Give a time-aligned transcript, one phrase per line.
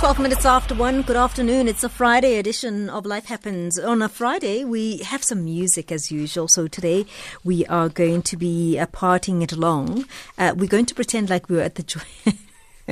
[0.00, 1.02] 12 minutes after 1.
[1.02, 1.68] Good afternoon.
[1.68, 3.78] It's a Friday edition of Life Happens.
[3.78, 6.48] On a Friday, we have some music as usual.
[6.48, 7.04] So today
[7.44, 10.06] we are going to be uh, partying it along.
[10.38, 12.00] Uh, we're going to pretend like we were at the joy.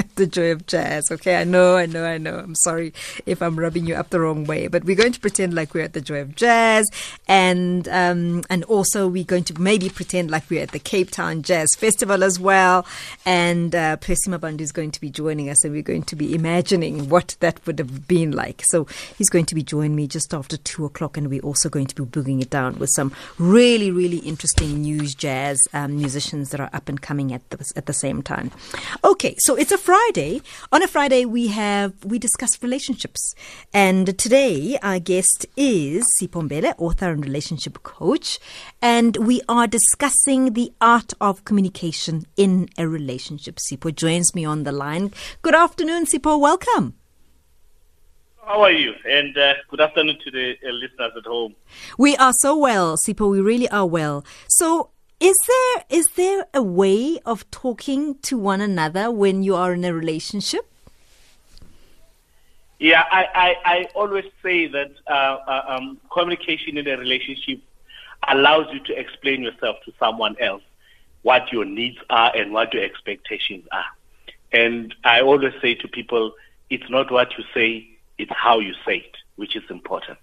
[0.17, 1.11] the joy of jazz.
[1.11, 2.39] Okay, I know, I know, I know.
[2.39, 2.93] I'm sorry
[3.27, 5.85] if I'm rubbing you up the wrong way, but we're going to pretend like we're
[5.85, 6.91] at the joy of jazz,
[7.27, 11.43] and um, and also we're going to maybe pretend like we're at the Cape Town
[11.43, 12.87] Jazz Festival as well.
[13.25, 16.35] And uh, Percy Mabandu is going to be joining us, and we're going to be
[16.35, 18.63] imagining what that would have been like.
[18.65, 21.87] So he's going to be joining me just after two o'clock, and we're also going
[21.87, 26.61] to be booging it down with some really, really interesting news jazz um, musicians that
[26.61, 28.51] are up and coming at the at the same time.
[29.05, 30.43] Okay, so it's a Friday.
[30.71, 33.35] On a Friday, we have we discuss relationships,
[33.73, 38.39] and today our guest is Sipho Mbele, author and relationship coach,
[38.83, 43.57] and we are discussing the art of communication in a relationship.
[43.57, 45.11] Sipho joins me on the line.
[45.41, 46.39] Good afternoon, Sipho.
[46.39, 46.93] Welcome.
[48.45, 48.93] How are you?
[49.07, 51.55] And uh, good afternoon to the uh, listeners at home.
[51.97, 53.31] We are so well, Sipho.
[53.31, 54.23] We really are well.
[54.49, 54.91] So,
[55.21, 59.85] is there is there a way of talking to one another when you are in
[59.85, 60.71] a relationship?
[62.79, 67.61] Yeah, I, I, I always say that uh, uh, um, communication in a relationship
[68.29, 70.63] allows you to explain yourself to someone else,
[71.23, 73.85] what your needs are and what your expectations are.
[74.53, 76.33] And I always say to people,
[76.71, 80.19] it's not what you say, it's how you say it, which is important.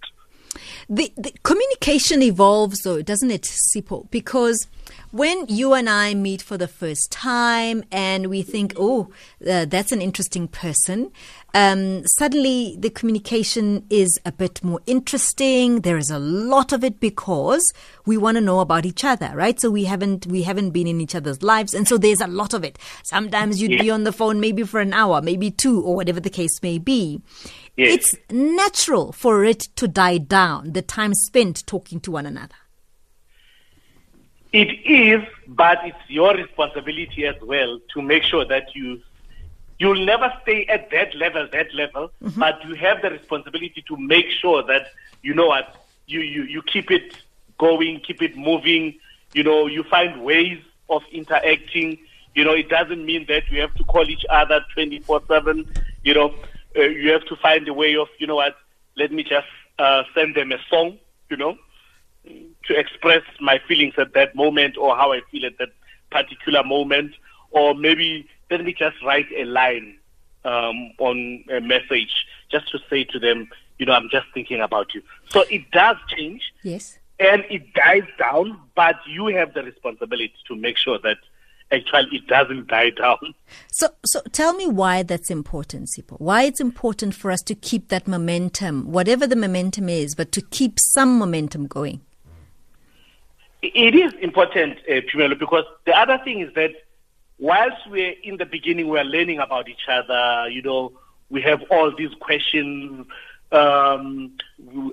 [0.89, 4.09] The, the communication evolves, though, doesn't it, Sipho?
[4.11, 4.67] Because
[5.11, 9.11] when you and I meet for the first time and we think, oh,
[9.49, 11.11] uh, that's an interesting person,
[11.55, 15.81] um, suddenly the communication is a bit more interesting.
[15.81, 17.71] There is a lot of it because
[18.05, 19.57] we want to know about each other, right?
[19.57, 22.53] So we haven't we haven't been in each other's lives, and so there's a lot
[22.53, 22.77] of it.
[23.03, 23.83] Sometimes you'd yeah.
[23.83, 26.77] be on the phone maybe for an hour, maybe two, or whatever the case may
[26.77, 27.21] be.
[27.77, 27.93] Yes.
[27.93, 30.73] It's natural for it to die down.
[30.73, 32.55] The time spent talking to one another.
[34.51, 39.01] It is, but it's your responsibility as well to make sure that you
[39.79, 42.39] you'll never stay at that level, that level, mm-hmm.
[42.39, 44.87] but you have the responsibility to make sure that
[45.21, 47.17] you know what you, you you keep it
[47.57, 48.95] going, keep it moving.
[49.33, 50.59] You know, you find ways
[50.89, 51.97] of interacting.
[52.35, 55.71] You know, it doesn't mean that you have to call each other twenty four seven.
[56.03, 56.35] You know,
[56.75, 58.55] uh, you have to find a way of you know what.
[58.97, 59.47] Let me just
[59.77, 60.99] uh, send them a song.
[61.29, 61.57] You know,
[62.25, 65.69] to express my feelings at that moment or how I feel at that
[66.11, 67.13] particular moment,
[67.51, 69.97] or maybe let me just write a line
[70.43, 74.93] um, on a message just to say to them, you know, I'm just thinking about
[74.93, 75.01] you.
[75.29, 76.41] So it does change.
[76.63, 76.97] Yes.
[77.19, 81.17] And it dies down, but you have the responsibility to make sure that
[81.71, 83.33] actually it doesn't die down.
[83.71, 86.19] So, so tell me why that's important, Sipho.
[86.19, 90.41] Why it's important for us to keep that momentum, whatever the momentum is, but to
[90.41, 92.01] keep some momentum going.
[93.61, 96.71] It is important, uh, Phemelo, because the other thing is that
[97.39, 100.93] whilst we're in the beginning, we're learning about each other, you know,
[101.29, 103.05] we have all these questions.
[103.51, 104.37] Um,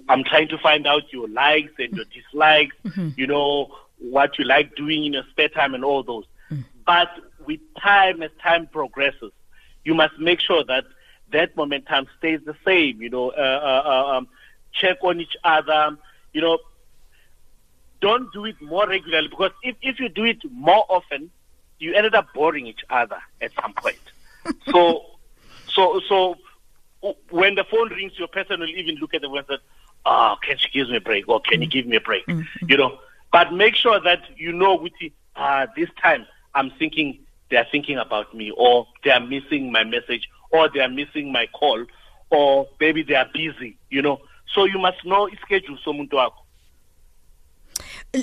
[0.08, 3.10] I'm trying to find out your likes and your dislikes, mm-hmm.
[3.16, 6.24] you know, what you like doing in your spare time and all those.
[6.50, 6.64] Mm.
[6.86, 7.08] But
[7.46, 9.32] with time, as time progresses,
[9.84, 10.84] you must make sure that
[11.32, 14.28] that momentum stays the same, you know, uh, uh, uh um,
[14.72, 15.96] check on each other,
[16.32, 16.58] you know,
[18.00, 21.30] don't do it more regularly because if, if you do it more often,
[21.82, 23.98] you ended up boring each other at some point.
[24.70, 25.04] so,
[25.68, 26.36] so, so
[27.30, 29.56] when the phone rings, your person will even look at the phone and say,
[30.06, 31.28] "Oh, can she give me a break?
[31.28, 32.68] Or can you give me a break?" Mm-hmm.
[32.68, 32.98] You know.
[33.32, 34.92] But make sure that you know, with
[35.36, 37.18] ah, uh, this time I'm thinking
[37.50, 41.32] they are thinking about me, or they are missing my message, or they are missing
[41.32, 41.84] my call,
[42.30, 43.76] or maybe they are busy.
[43.90, 44.20] You know.
[44.54, 46.41] So you must know schedule somuntu wakho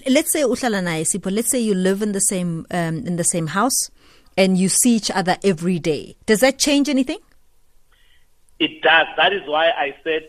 [0.07, 3.23] let's say uhlala naye sipho let's say you live in the same um, in the
[3.23, 3.89] same house
[4.37, 6.15] and you see each other every day.
[6.25, 7.19] Does that change anything?
[8.59, 9.07] It does.
[9.17, 10.27] That is why i said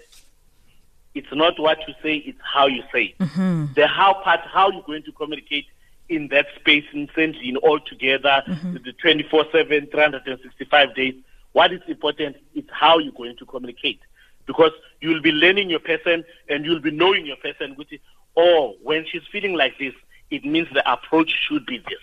[1.15, 3.67] it's not what you say it's how you say mm-hmm.
[3.75, 5.67] the how part how you're going to communicate
[6.11, 8.75] in that space in all together mm-hmm.
[8.85, 11.15] the 24 7 365 days.
[11.53, 14.01] What is important is how you're going to communicate.
[14.45, 18.01] Because you'll be learning your person and you'll be knowing your person which is
[18.35, 19.95] or when she's feeling like this,
[20.31, 21.99] it means the approach should be this.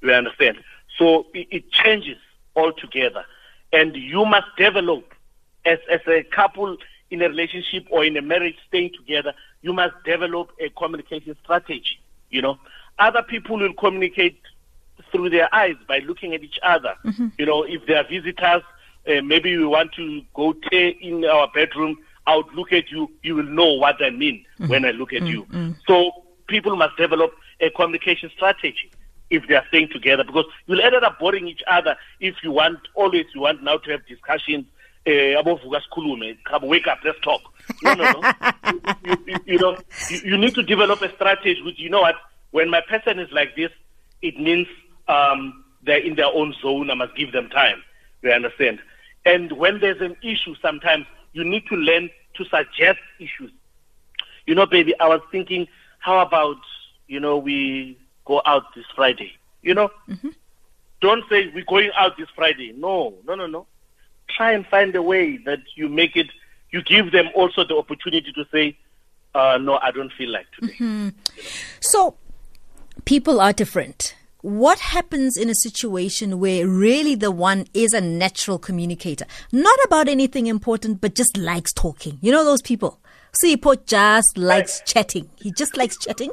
[0.00, 0.58] You understand?
[0.98, 2.18] So it, it changes
[2.56, 3.24] altogether.
[3.72, 5.14] And you must develop,
[5.64, 6.76] as, as a couple
[7.10, 9.32] in a relationship or in a marriage staying together,
[9.62, 12.00] you must develop a communication strategy.
[12.30, 12.58] You know,
[12.98, 14.40] other people will communicate
[15.10, 16.94] through their eyes by looking at each other.
[17.04, 17.28] Mm-hmm.
[17.38, 18.62] You know, if they are visitors,
[19.08, 21.98] uh, maybe we want to go stay in our bedroom,
[22.28, 24.70] I would look at you, you will know what I mean mm-hmm.
[24.70, 25.52] when I look at mm-hmm.
[25.68, 25.74] you.
[25.86, 26.12] So
[26.46, 28.90] people must develop a communication strategy
[29.30, 32.78] if they are staying together because you'll end up boring each other if you want
[32.94, 34.66] always you want now to have discussions
[35.06, 35.42] uh,
[36.44, 37.40] come wake up let's talk
[37.82, 38.32] no no no
[39.04, 39.76] you, you, you, know
[40.10, 42.16] you, you, need to develop a strategy which you know what
[42.50, 43.70] when my person is like this
[44.22, 44.66] it means
[45.08, 47.82] um, they're in their own zone i must give them time
[48.22, 48.78] you understand
[49.24, 53.52] and when there's an issue sometimes you need to learn to suggest issues
[54.46, 55.68] you know baby i was thinking
[55.98, 56.56] how about
[57.06, 57.98] you know we
[58.28, 59.32] go out this Friday.
[59.62, 59.90] You know?
[60.08, 60.28] Mm-hmm.
[61.00, 62.72] Don't say we're going out this Friday.
[62.76, 63.66] No, no, no, no.
[64.28, 66.28] Try and find a way that you make it,
[66.70, 68.76] you give them also the opportunity to say,
[69.34, 70.74] uh, no, I don't feel like today.
[70.74, 71.08] Mm-hmm.
[71.80, 72.16] So,
[73.04, 74.14] people are different.
[74.48, 79.26] What happens in a situation where really the one is a natural communicator?
[79.52, 82.16] Not about anything important, but just likes talking.
[82.22, 82.98] You know those people?
[83.44, 85.28] Sipho just likes chatting.
[85.36, 86.30] He just likes chatting.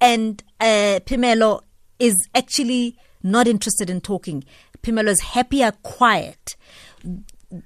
[0.00, 1.60] And uh, Phemelo
[1.98, 4.42] is actually not interested in talking.
[4.82, 6.56] Phemelo is happier quiet.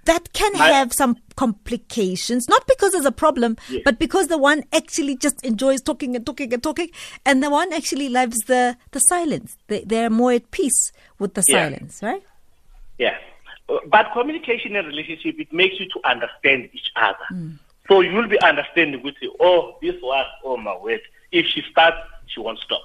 [0.04, 5.14] That can have some complications, not because there's a problem, but because the one actually
[5.16, 6.88] just enjoys talking and talking and talking,
[7.26, 9.58] and the one actually loves the, the silence.
[9.66, 11.68] They, they're more at peace with the yeah.
[11.68, 12.22] silence, right?
[12.98, 13.18] Yeah.
[13.86, 17.18] But communication in a relationship, it makes you to understand each other.
[17.30, 17.58] Mm.
[17.88, 21.00] So you'll be understanding with you, oh, this was, oh my word.
[21.30, 22.80] If she starts, she won't stop.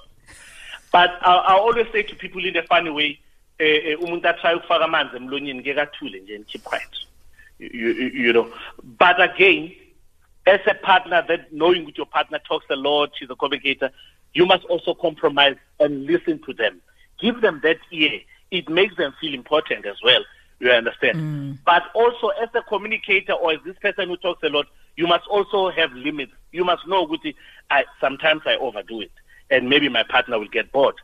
[0.92, 3.20] But I, I always say to people in a funny way,
[3.60, 7.06] eh, eh, umuntu atry ukufaka amanzi emlonyeni ke kathule nje and keep quiet.
[7.58, 8.50] You, you, you know.
[8.98, 9.72] But again,
[10.46, 13.90] as a partner, that knowing that your partner talks a lot, she's a communicator,
[14.32, 16.80] you must also compromise and listen to them.
[17.20, 18.20] Give them that ear.
[18.50, 20.24] It makes them feel important as well.
[20.58, 21.18] You understand?
[21.18, 21.58] Mm.
[21.64, 24.66] But also, as a communicator or as this person who talks a lot,
[24.96, 26.32] you must also have limits.
[26.52, 27.34] You must know, Guti,
[27.70, 29.12] I, sometimes I overdo it,
[29.50, 30.96] and maybe my partner will get bored.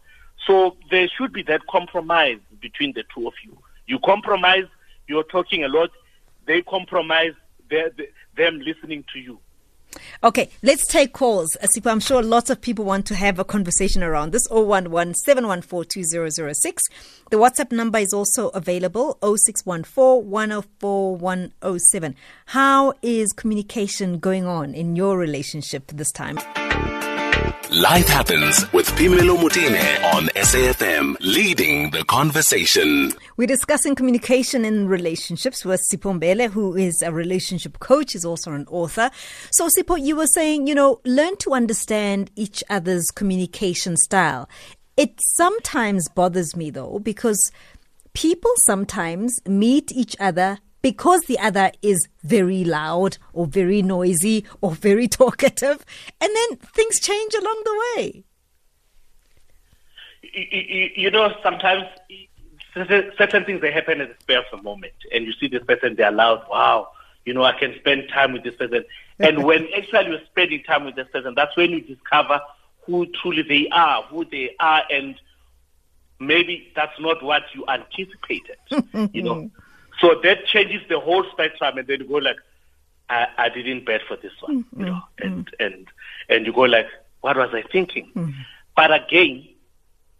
[0.46, 3.56] So there should be that compromise between the two of you.
[3.86, 4.66] You compromise,
[5.08, 5.90] you're talking a lot,
[6.46, 7.32] they compromise,
[7.68, 7.90] they're
[8.36, 9.38] them listening to you.
[10.22, 11.56] Okay, let's take calls.
[11.56, 14.46] Uh, Asipo, I'm sure lots of people want to have a conversation around this.
[14.50, 22.16] 011 714 The WhatsApp number is also available 0614 104 107.
[22.46, 26.38] How is communication going on in your relationship this time?
[27.72, 33.12] Life Happens with Phemelo Motene on SAFM, leading the conversation.
[33.36, 38.52] We're discussing communication in relationships with Sipho Mbele, who is a relationship coach, is also
[38.52, 39.10] an author.
[39.50, 44.48] So, Sipho, you were saying, you know, learn to understand each other's communication style.
[44.96, 47.50] It sometimes bothers me, though, because
[48.12, 54.72] people sometimes meet each other because the other is very loud or very noisy or
[54.72, 55.84] very talkative,
[56.20, 58.24] and then things change along the way.
[60.22, 61.84] You, you know, sometimes
[62.74, 65.96] certain things they happen at the spare of a moment, and you see this person,
[65.96, 66.44] they're loud.
[66.50, 66.88] Wow,
[67.24, 68.84] you know, I can spend time with this person.
[69.18, 72.38] And when actually you're spending time with this person, that's when you discover
[72.82, 75.18] who truly they are, who they are, and
[76.20, 78.58] maybe that's not what you anticipated.
[79.14, 79.50] you know,
[80.00, 82.36] so that changes the whole spectrum, and then you go like,
[83.08, 84.80] I, I didn't bet for this one, mm-hmm.
[84.80, 85.64] you know, and mm-hmm.
[85.64, 85.86] and
[86.28, 86.88] and you go like,
[87.20, 88.10] what was I thinking?
[88.14, 88.40] Mm-hmm.
[88.74, 89.48] But again,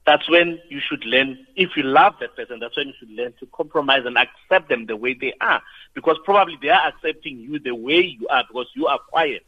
[0.07, 1.47] that's when you should learn.
[1.57, 4.87] If you love that person, that's when you should learn to compromise and accept them
[4.87, 5.61] the way they are,
[5.95, 9.45] because probably they are accepting you the way you are because you are quiet.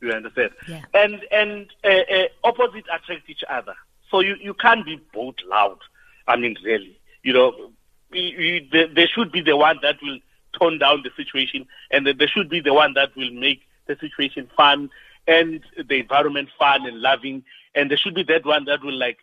[0.00, 0.52] You understand?
[0.66, 0.82] Yeah.
[0.94, 3.74] And and uh, uh, opposite attract each other.
[4.10, 5.78] So you you can't be both loud.
[6.26, 7.72] I mean, really, you know,
[8.10, 10.18] there should be the one that will
[10.58, 14.48] tone down the situation, and they should be the one that will make the situation
[14.56, 14.90] fun
[15.26, 19.18] and the environment fun and loving, and they should be that one that will like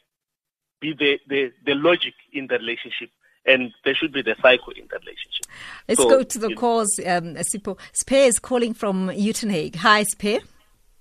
[0.79, 3.09] be the the, the logic in the relationship.
[3.47, 5.45] And there should be the cycle in the relationship.
[5.87, 7.77] Let's so, go to the calls, um, Sipho.
[7.93, 9.75] Spear is calling from Uitenhage.
[9.75, 10.39] Hi, Spear.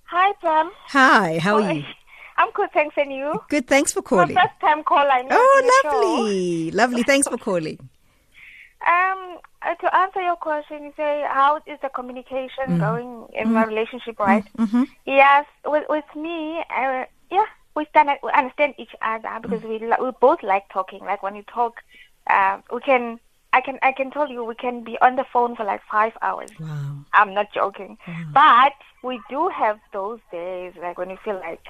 [0.03, 0.69] Hi, Pam.
[0.89, 1.83] Hi, how are you?
[2.37, 3.39] I'm good, thanks, and you?
[3.49, 4.33] Good, thanks for calling.
[4.33, 5.29] My first time call, I know.
[5.31, 7.03] Oh, lovely, lovely.
[7.03, 7.89] Thanks for calling.
[8.85, 13.47] Um, uh, to answer your question, you say how is the communication mm going in
[13.47, 14.45] mm my relationship, right?
[14.59, 14.83] Mm-hmm.
[15.07, 20.11] Yes, with with me, uh, yeah, we stand we understand each other because we we
[20.21, 20.99] both like talking.
[20.99, 21.81] Like when you talk,
[22.27, 23.19] uh, we can
[23.53, 26.13] I can I can tell you we can be on the phone for like five
[26.21, 26.51] hours.
[26.59, 27.05] Wow.
[27.13, 28.25] I'm not joking, wow.
[28.33, 28.73] but
[29.03, 31.65] we do have those days like when you feel like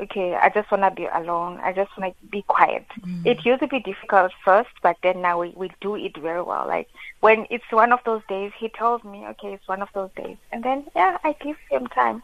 [0.00, 1.58] okay, I just want to be alone.
[1.62, 2.86] I just want to be quiet.
[3.24, 6.66] It used to be difficult first, but then now we, we do it very well.
[6.66, 6.88] Like
[7.20, 10.36] when it's one of those days, he tells me, okay, it's one of those days.
[10.52, 12.22] And then, yeah, I give him time.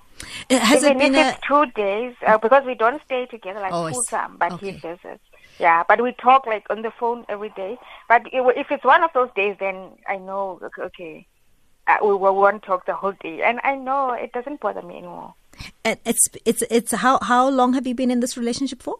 [0.50, 3.74] Uh, Has Even it been a two days, uh, because we don't stay together like
[3.74, 4.72] Oh, full time, but Okay.
[4.72, 5.22] he visits.
[5.58, 7.78] Yeah, but we talk like on the phone every day.
[8.08, 11.26] But if it's one of those days, then I know, okay, okay
[11.86, 13.42] uh, we, we won't talk the whole day.
[13.42, 15.34] And I know it doesn't bother me anymore.
[15.84, 18.96] And it's it's it's how how long have you been in this relationship for?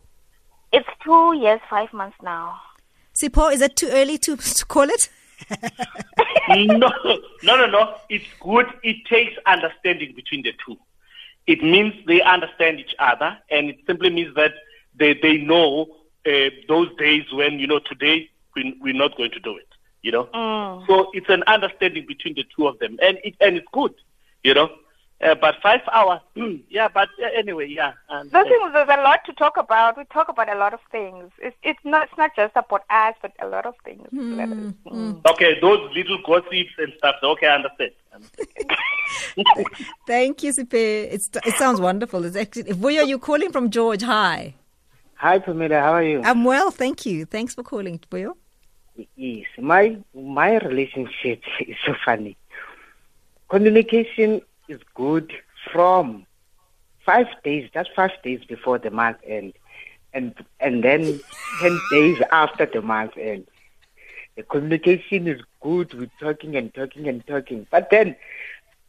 [0.73, 2.59] It's two years, five months now.
[3.15, 5.11] Sipho, is it too early to, to call it?
[6.49, 6.91] no,
[7.43, 7.95] no, no, no.
[8.09, 8.67] It's good.
[8.83, 10.79] It takes understanding between the two.
[11.47, 14.53] It means they understand each other, and it simply means that
[14.95, 15.89] they they know
[16.27, 19.69] uh, those days when you know today we, we're not going to do it.
[20.03, 23.67] You know, so it's an understanding between the two of them, and it and it's
[23.73, 23.95] good.
[24.43, 24.71] You know,
[25.23, 26.89] uh, but five hours, hmm, yeah.
[26.89, 27.93] But uh, anyway, yeah.
[28.09, 29.97] And, The thing is, there's a lot to talk about.
[29.97, 31.31] We talk about a lot of things.
[31.39, 34.07] It's it's not it's not just about us, but a lot of things.
[34.13, 35.25] Mm.
[35.31, 37.17] okay, those little gossips and stuff.
[37.23, 37.93] Okay, I understand.
[40.07, 40.75] Thank you, Sipho.
[40.75, 42.25] It's, it sounds wonderful.
[42.25, 44.03] It's actually, Vuyo, you're calling from George.
[44.03, 44.55] Hi.
[45.15, 45.81] Hi, Pamela.
[45.81, 46.21] How are you?
[46.25, 47.25] I'm well, thank you.
[47.27, 48.35] Thanks for calling, Vuyo.
[49.17, 52.37] yes, my my relationship is so funny.
[53.49, 55.33] Communication is good
[55.73, 56.27] from
[57.05, 59.55] five days, just five days before the month end,
[60.13, 61.21] and and then
[61.59, 63.47] ten days after the month end.
[64.37, 65.93] The communication is good.
[65.95, 68.17] We're talking and talking and talking, but then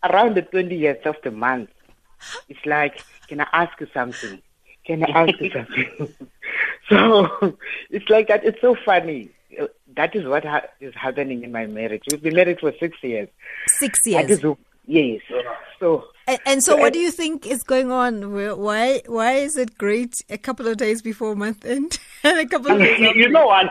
[0.03, 1.69] around the twentieth of the month,
[2.47, 4.41] it's like, can I ask you something?
[4.85, 6.15] Can I ask you something?
[6.89, 7.57] so
[7.89, 8.43] it's like that.
[8.43, 9.29] It's so funny.
[9.95, 12.03] That is what ha- is happening in my marriage.
[12.07, 13.29] We've been married for six years.
[13.67, 14.41] Six years.
[14.87, 15.43] Is- yes.
[15.79, 18.31] So And, and so, So, what uh, do you think is going on?
[18.33, 22.71] Why why is it great a couple of days before month end and a couple
[22.71, 23.67] of days you, you know what?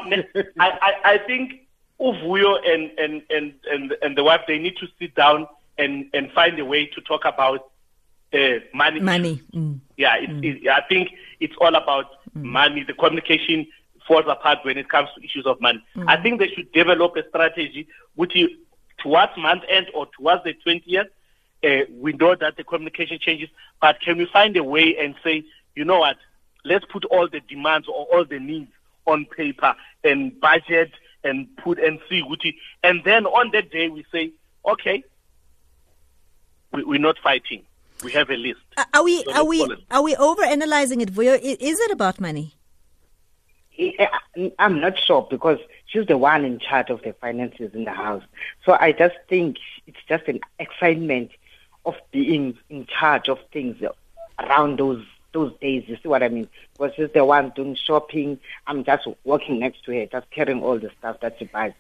[0.60, 1.62] I, I, I think
[2.00, 5.46] Uvuyo and, and, and, and, and the wife, they need to sit down
[5.78, 7.70] and, and find a way to talk about
[8.34, 9.00] uh, money.
[9.00, 9.42] Money.
[9.54, 9.80] Mm.
[9.96, 12.82] Yeah, it, it, I think it's all about money.
[12.84, 13.66] The communication
[14.06, 15.82] falls apart when it comes to issues of money.
[16.08, 18.48] I think they should develop a strategy which you,
[19.02, 21.06] towards month end or towards the 20th,
[21.64, 23.48] uh, we know that the communication changes,
[23.80, 25.44] but can we find a way and say,
[25.74, 26.16] you know what,
[26.64, 28.70] let's put all the demands or all the needs
[29.06, 30.92] on paper and budget
[31.24, 32.54] and put and see Guti.
[32.82, 34.32] And then on that day we say,
[34.66, 35.02] okay,
[36.72, 37.62] we, we're not fighting.
[38.04, 38.60] We have a list.
[38.76, 39.78] Are- Are we So are we it.
[39.90, 41.38] are we over analyzing it, Vuyo?
[41.40, 42.54] Is it about money?
[43.78, 45.58] I- I'm not sure because
[45.92, 48.22] she's the one in charge of the finances in the house.
[48.64, 51.30] So I just think it's just an excitement
[51.84, 53.76] of being in charge of things
[54.38, 55.84] around those those days.
[55.86, 56.48] You see what I mean?
[56.74, 58.38] Because she's the one doing shopping.
[58.66, 61.72] I'm just walking next to her, just carrying all the stuff that she buys.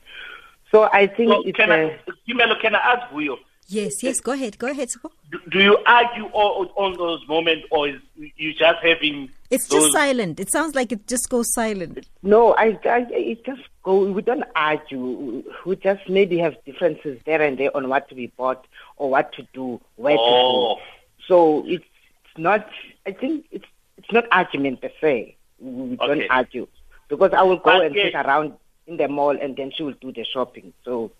[0.70, 3.36] So I think So it's can uh, I, Phemelo, can I ask Vuyo,
[3.68, 4.20] Yes, yes.
[4.20, 4.90] Go ahead, go ahead.
[5.30, 9.82] Do, do you argue all, on those moments or is you just having It's those,
[9.84, 10.40] just silent.
[10.40, 12.06] It sounds like it just goes silent.
[12.22, 14.04] No, I, I, it just go.
[14.12, 15.42] We don't argue.
[15.64, 18.66] We just maybe have differences there and there on what to be bought
[18.96, 20.74] or what to do, where Oh.
[20.76, 20.82] to go.
[21.28, 21.84] So it's,
[22.26, 22.68] it's not.
[23.06, 23.64] I think it's
[23.96, 25.36] it's not argument per se.
[25.60, 26.28] We don't Okay.
[26.28, 26.66] argue
[27.08, 28.04] because I will go But and yeah.
[28.06, 28.54] sit around
[28.86, 30.72] in the mall and then she will do the shopping.
[30.84, 31.12] So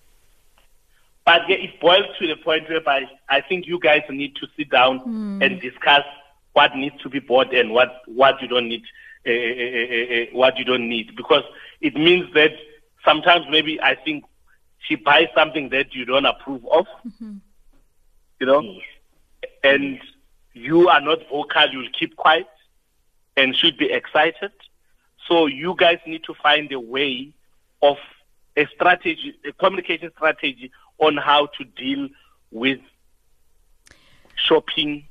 [1.25, 4.71] But yeah, it boils to the point whereby I think you guys need to sit
[4.71, 5.00] down
[5.41, 6.02] and discuss
[6.52, 8.83] what needs to be bought and what, what you don't need,
[9.26, 11.45] uh, uh, uh, uh, what you don't need, because
[11.81, 12.52] it means that
[13.05, 14.25] sometimes maybe I think
[14.81, 16.87] she buys something that you don't approve of,
[18.41, 18.62] you know,
[19.62, 20.00] and
[20.55, 22.47] you are not vocal, you'll keep quiet
[23.37, 24.52] and should be excited.
[25.29, 27.33] So you guys need to find a way
[27.81, 27.97] of
[28.57, 30.71] a strategy, a communication strategy
[31.02, 32.09] on how to deal
[32.50, 32.78] with
[34.37, 35.04] shopping,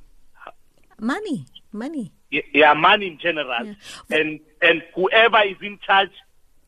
[0.98, 2.12] Money, money.
[2.32, 3.74] y- yeah, money in general, Yeah.
[4.18, 6.10] and and whoever is in charge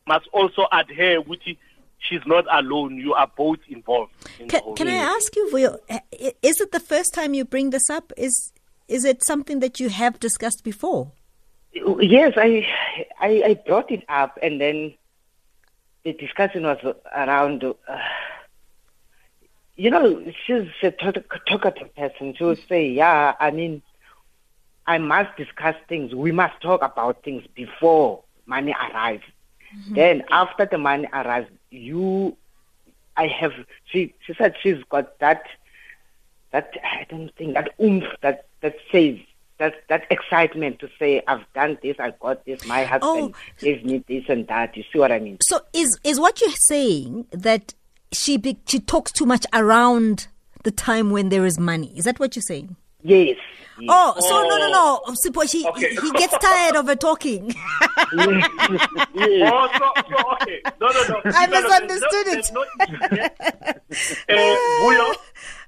[0.05, 1.21] must also adhere.
[1.21, 1.43] Which
[1.99, 2.97] she's not alone.
[2.97, 4.11] You are both involved.
[4.39, 7.45] In Can, whole can I ask you, Vuyo, i- is it the first time you
[7.45, 8.11] bring this up?
[8.17, 8.51] Is
[8.87, 11.11] is it something that you have discussed before?
[12.01, 12.65] yes, I,
[13.21, 14.93] I I brought it up and then
[16.03, 16.77] the discussion was
[17.15, 17.63] around.
[17.63, 17.73] Uh,
[19.75, 22.33] you know, she's a talkative person.
[22.35, 23.81] She will say, "Yeah, I mean,
[24.87, 26.13] I must discuss things.
[26.13, 29.23] We must talk about things before money arrives.
[29.75, 29.95] Mm-hmm.
[29.95, 32.37] Then, after the money arrives, you,
[33.17, 33.53] I have.
[33.85, 35.43] She she said she's got that.
[36.51, 39.17] That I don't think that oomph that that says
[39.57, 43.39] that that excitement to say I've done this, I got this, my oh, husband Oh.
[43.59, 44.77] gave me this and that.
[44.77, 45.37] You see what I mean?
[45.41, 47.73] So is is what you're saying that
[48.11, 50.27] she be, she talks too much around
[50.63, 51.93] the time when there is money?
[51.97, 52.75] Is that what you're saying?
[53.03, 53.37] Yes.
[53.79, 53.87] yes.
[53.87, 54.69] Oh, so no, no,
[55.07, 55.13] no.
[55.15, 55.93] Suppose he Okay.
[55.95, 57.53] he gets tired of her talking.
[58.17, 60.61] Oh, so, so, okay.
[60.81, 61.21] No, no, no.
[61.25, 62.53] I No, no, misunderstood there's it.
[62.53, 65.15] no- there's no- uh, Vuyo,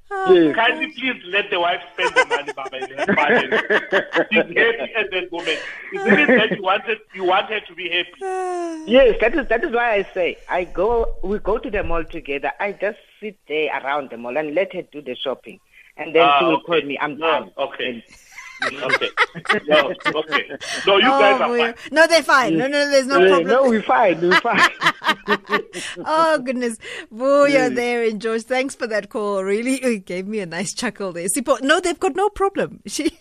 [0.10, 0.56] Yes.
[0.56, 4.28] kindly please let the wife spend the money, Baba, in her budget.
[4.32, 5.60] She's happy at that moment.
[5.94, 8.84] Isn't it that you wanted, you want her to be happy?
[8.88, 11.16] Yes, that is that is why I say I go.
[11.22, 12.54] We go to the mall together.
[12.58, 15.60] I just sit there around the mall and let her do the shopping,
[15.98, 16.66] and then Ah, she will okay.
[16.66, 16.98] call me.
[17.02, 17.52] I'm No, done.
[17.58, 18.06] okay.
[18.64, 19.10] Okay.
[19.68, 20.50] No, okay.
[20.88, 21.74] No, you guys oh, are fine.
[21.92, 22.58] no, they're fine.
[22.58, 23.48] No, no, there's no Yeah, problem.
[23.48, 24.20] no, we're fine.
[24.22, 24.70] We're fine.
[26.06, 26.78] Oh goodness,
[27.14, 28.44] Vuyo there in George.
[28.44, 29.44] Thanks for that call.
[29.44, 31.28] Really, it gave me a nice chuckle there.
[31.28, 32.82] Sipho, no, they've got no problem.
[32.88, 33.12] She,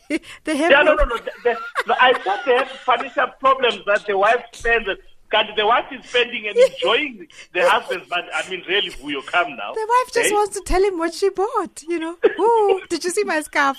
[0.44, 1.16] they have Yeah, no, no, no.
[1.18, 4.88] The, the, no I thought they had financial problems that the wife spends.
[5.28, 8.28] God, the wife is spending and enjoying the husband's money.
[8.32, 9.72] I mean, really, Vuyo, come now.
[9.74, 10.34] The wife just Eh?
[10.34, 11.82] wants to tell him what she bought.
[11.88, 12.16] You know.
[12.40, 13.76] Ooh, did you see my scarf?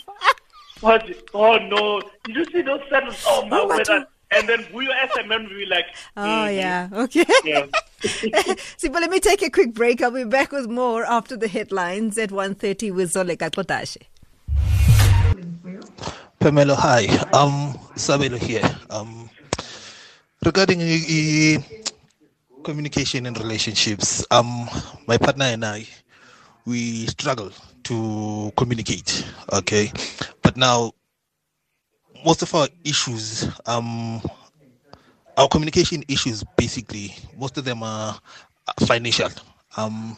[0.82, 1.04] What?
[1.34, 2.02] Oh no!
[2.26, 3.24] Did you see those sentence?
[3.28, 3.88] Oh my Oh, but word!
[3.90, 5.86] you- And then we as a man, we were like,
[6.18, 6.90] Oh mhm, yeah.
[7.04, 7.26] Okay.
[7.46, 7.66] yeah.
[8.78, 10.02] See, but let me take a quick break.
[10.04, 14.04] I'll be back with more after the headlines at 1.30 with Zoleka Kotashe.
[16.40, 17.08] Pamela, hi.
[17.34, 18.62] Um, Sabelo here.
[18.90, 19.30] Um,
[20.46, 21.62] regarding uh,
[22.64, 24.70] communication and relationships, um,
[25.08, 25.88] my partner and I,
[26.66, 27.50] we struggle
[27.84, 29.26] to communicate.
[29.54, 30.17] Okay, but
[30.58, 30.92] now
[32.26, 34.22] most of our issues, um,
[35.38, 38.20] our communication issues, basically, most of them are
[38.86, 39.30] financial.
[39.78, 40.18] Um,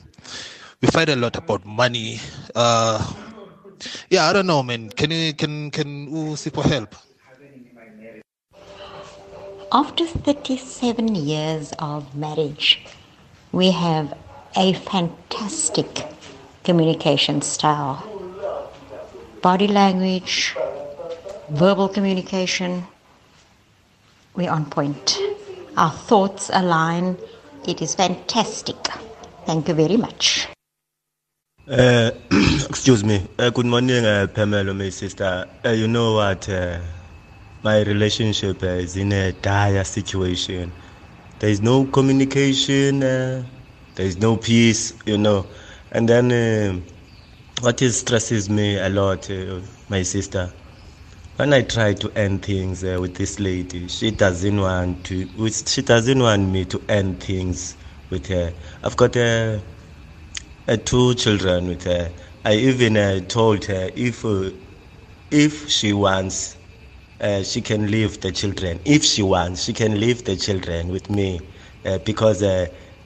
[0.81, 2.19] we fight a lot about money.
[2.55, 2.97] Uh,
[4.09, 4.89] yeah, I don't know, man.
[4.89, 6.95] Can you can can for help?
[9.71, 12.81] After 37 years of marriage,
[13.51, 14.17] we have
[14.55, 16.05] a fantastic
[16.63, 18.18] communication style.
[19.41, 20.55] Body language,
[21.49, 22.83] verbal communication,
[24.35, 25.17] we're on point.
[25.77, 27.17] Our thoughts align.
[27.65, 28.75] It is fantastic.
[29.45, 30.49] Thank you very much.
[31.69, 32.11] Uh,
[32.69, 33.25] excuse me.
[33.37, 35.47] Uh, good morning, uh, Pamela, my sister.
[35.63, 36.49] Uh, you know what?
[36.49, 36.79] Uh,
[37.63, 40.69] my relationship uh, is in a dire situation.
[41.39, 42.99] There is no communication.
[42.99, 43.45] There
[43.95, 44.93] is no peace.
[45.05, 45.45] You know,
[45.91, 46.98] and then uh,
[47.61, 50.53] what is stresses me a lot, uh, my sister.
[51.37, 55.49] When I try to end things uh, with this lady, she doesn't want to.
[55.51, 57.77] She doesn't want me to end things
[58.09, 58.53] with her.
[58.83, 59.63] I've got a.
[60.67, 62.13] uh, two children with her.
[62.45, 64.51] I even uh, told her if uh,
[65.31, 66.57] if she wants,
[67.21, 68.79] uh, she can leave the children.
[68.85, 71.41] If she wants, she can leave the children with me
[71.85, 72.43] uh, because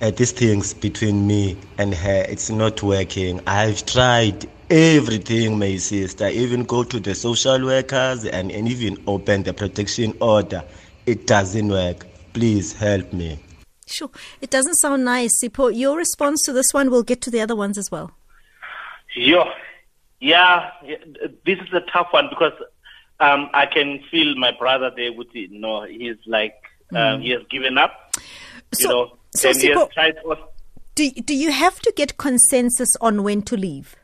[0.04, 3.40] uh, these things between me and her, it's not working.
[3.48, 6.28] I've tried everything, my sister.
[6.28, 10.62] Even go to the social workers and, and even open the protection order.
[11.06, 12.06] It doesn't work.
[12.34, 13.40] Please help me.
[13.88, 14.10] Sure.
[14.42, 15.42] It doesn't sound nice.
[15.42, 18.12] Sipho, your response to this one, we'll get to the other ones as well.
[19.16, 19.46] Yo,
[20.20, 20.98] yeah, yeah,
[21.46, 22.54] this is a tough one because
[23.22, 25.28] um, I can feel my brother there with.
[25.34, 26.56] You know, he's like
[26.94, 28.16] um, he has given up.
[28.74, 30.16] So- you know, so and he tried.
[30.24, 30.38] To,
[30.96, 33.96] Do, do you have to get consensus on when to leave?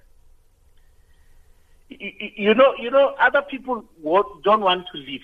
[1.89, 3.83] you, know, you know, other people
[4.43, 5.23] don't want to leave.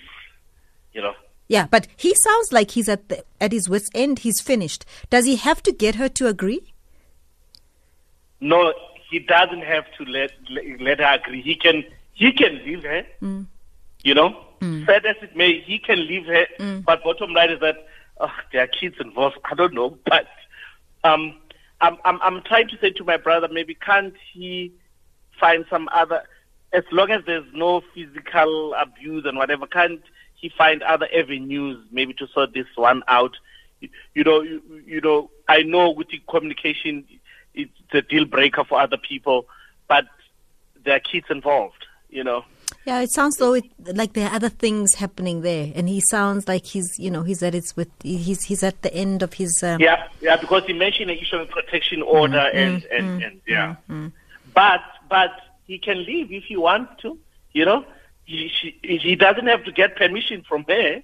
[0.92, 1.14] You know,
[1.48, 4.20] Yeah, but he sounds like he's at the, at his wits' end.
[4.20, 4.84] He's finished.
[5.10, 6.72] Does he have to get her to agree?
[8.38, 8.74] no,
[9.10, 11.40] he doesn't have to let let, let her agree.
[11.40, 13.06] He can he can leave her.
[13.22, 13.46] Mm.
[14.02, 14.84] You know, mm.
[14.86, 16.46] sad as it may, he can leave her.
[16.58, 16.84] Mm.
[16.84, 17.86] But bottom line is that
[18.18, 19.38] oh, there are kids involved.
[19.44, 20.26] I don't know, but
[21.04, 21.36] um,
[21.80, 24.72] I'm I'm I'm trying to say to my brother, maybe can't he
[25.38, 26.22] find some other?
[26.72, 30.02] As long as there's no physical abuse and whatever, can't
[30.34, 33.36] he find other avenues maybe to sort this one out?
[33.80, 37.06] You, you know, you, you know, I know with the communication,
[37.54, 39.46] it's a deal breaker for other people,
[39.88, 40.06] but
[40.84, 41.86] there are kids involved.
[42.08, 42.44] You know.
[42.86, 46.46] Yeah, it sounds though it, like there are other things happening there, and he sounds
[46.46, 49.60] like he's you know he's at his with he's he's at the end of his.
[49.60, 52.56] Um, Yeah, yeah, because he mentioned an issue of protection order mm-hmm.
[52.56, 53.22] and, and, mm-hmm.
[53.24, 53.74] and yeah.
[53.90, 54.06] Mm-hmm.
[54.54, 55.32] But but
[55.66, 57.18] he can leave if he wants to.
[57.52, 57.84] You know,
[58.24, 61.02] he she, he doesn't have to get permission from her.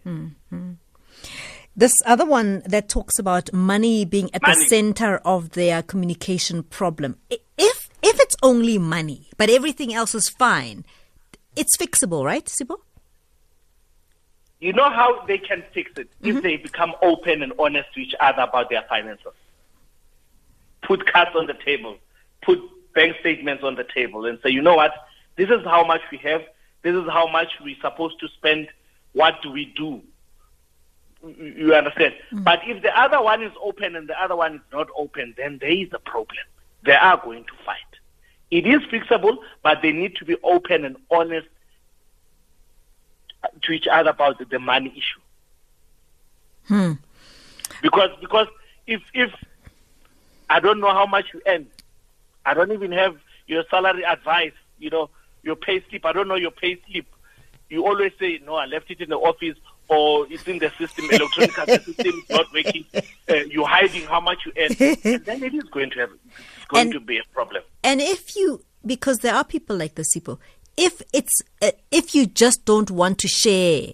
[1.74, 7.16] This other one that talks about money being at the center of their communication problem.
[7.28, 10.84] If if it's only money, but everything else is fine,
[11.56, 12.76] it's fixable, right, Sipho?
[14.60, 16.36] You know how they can fix it Mm-hmm.
[16.36, 19.32] if they become open and honest to each other about their finances.
[20.82, 21.96] Put cards on the table,
[22.42, 22.58] put
[22.94, 24.92] bank statements on the table, and say, you know what?
[25.36, 26.42] This is how much we have.
[26.82, 28.68] This is how much we're supposed to spend.
[29.12, 30.00] What do we do?
[31.24, 32.14] You- You understand?
[32.32, 35.58] But if the other one is open and the other one is not open, then
[35.60, 36.44] there is a problem.
[36.84, 37.91] They are going to fight.
[38.52, 41.48] It is fixable, but they need to be open and honest
[43.62, 45.20] to each other about the, money issue.
[46.66, 46.92] Hmm.
[47.80, 48.46] Because because
[48.86, 49.32] if if
[50.50, 51.66] I don't know how much you earn,
[52.44, 54.52] I don't even have your salary advice.
[54.78, 55.08] You know
[55.42, 56.04] your pay slip.
[56.04, 57.06] I don't know your pay slip.
[57.70, 58.56] You always say no.
[58.56, 59.56] I left it in the office
[59.92, 61.05] or it's in the system.
[61.11, 62.85] Electronic the system is not working.
[62.94, 64.70] Uh, you're hiding how much you earn,
[65.05, 67.62] and then it is going to have it's going And- to be a problem.
[67.85, 70.40] And if you, because there are people like this, people,
[70.76, 73.88] if it's, uh, if you just don't want to share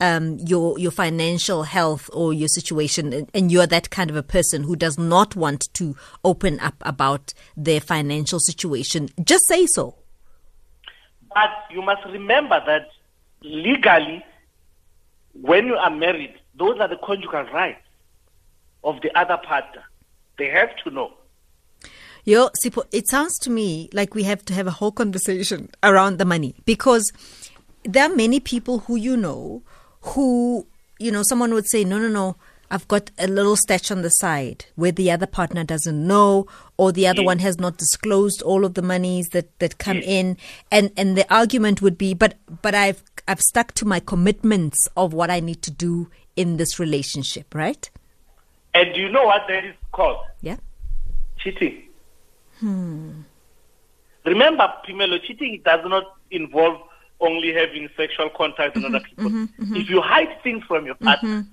[0.00, 4.22] um, your your financial health or your situation, and, and you're that kind of a
[4.22, 9.94] person who does not want to open up about their financial situation, just say so.
[11.32, 12.88] But you must remember that
[13.42, 14.24] legally,
[15.40, 17.82] when you are married, those are the conjugal rights
[18.82, 19.82] of the other partner.
[20.38, 21.12] They have to know.
[22.24, 26.18] Yo, Sipho, it sounds to me like we have to have a whole conversation around
[26.18, 27.12] the money because
[27.84, 29.62] there are many people who you know
[30.00, 30.66] who,
[30.98, 32.36] you know, someone would say, no, no, no,
[32.70, 36.92] I've got a little stash on the side where the other partner doesn't know or
[36.92, 40.36] the other one has not disclosed all of the monies that, that come in.
[40.70, 45.12] And, and the argument would be, but, but I've, I've stuck to my commitments of
[45.14, 47.88] what I need to do in this relationship, right?
[48.74, 50.18] And do you know what that is called?
[50.40, 50.56] Yeah.
[51.38, 51.84] Cheating.
[52.60, 53.20] Hmm.
[54.26, 56.80] Remember, Phemelo, cheating does not involve
[57.20, 59.24] only having sexual contact with mm-hmm, other people.
[59.26, 59.76] Mm-hmm, mm-hmm.
[59.76, 61.46] If you hide things from your partner,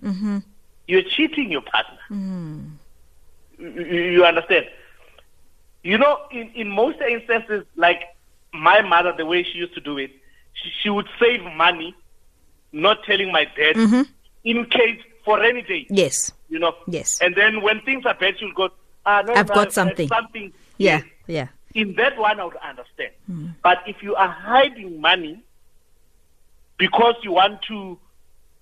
[0.88, 2.00] you're cheating your partner.
[2.10, 2.72] Mm.
[3.60, 4.66] You, you- you understand?
[5.84, 8.02] You know, in, in most instances, like
[8.54, 10.12] my mother, the way she used to do it,
[10.54, 11.96] she, she would save money,
[12.72, 14.02] not telling my dad, mm-hmm.
[14.44, 16.32] in case for any day Yes.
[16.50, 16.76] you know.
[16.88, 17.20] Yes.
[17.22, 18.70] And then when things are bad, she'll go,
[19.06, 20.08] ah, no, I've no, got I- something.
[20.08, 20.54] Something.
[20.78, 21.02] Yeah.
[21.28, 21.48] Yeah.
[21.74, 23.12] In that one, I would understand.
[23.64, 25.42] But if you are hiding money
[26.78, 27.98] because you want to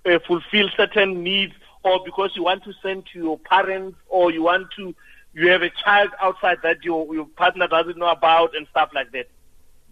[0.05, 4.43] uh, fulfill certain needs, or because you want to send to your parents, or you
[4.43, 4.93] want to,
[5.33, 9.11] you have a child outside that your your partner doesn't know about, and stuff like
[9.13, 9.27] that,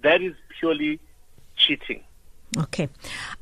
[0.03, 0.99] that is purely
[1.57, 2.03] cheating.
[2.55, 2.87] Okay.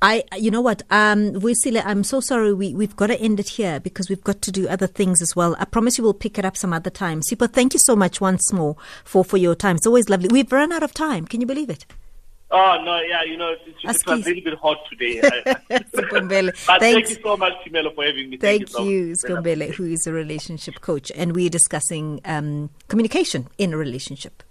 [0.01, 2.53] I, you know what, um, Wisile, I'm so sorry.
[2.53, 5.35] We, we've got to end it here because we've got to do other things as
[5.35, 5.55] well.
[5.59, 7.21] I promise you we'll pick it up some other time.
[7.21, 9.75] Sipho, thank you so much once more for, for your time.
[9.75, 10.29] It's always lovely.
[10.29, 11.27] We've run out of time.
[11.27, 11.85] Can you believe it?
[12.51, 15.19] Oh no, yeah, you know, it, it, it was a little bit hot today.
[16.67, 18.37] But thank you so much, Phemelo, for having me.
[18.37, 19.13] Thank so you.
[19.13, 21.11] Sipho Mbele, who is a relationship coach.
[21.15, 24.43] And we're discussing um, communication in a relationship.